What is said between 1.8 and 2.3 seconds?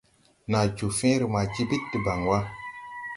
debaŋ